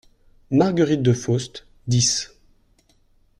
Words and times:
Marguerite 0.49 1.03
De 1.03 1.13
Faust: 1.13 1.67
dix… 1.85 2.31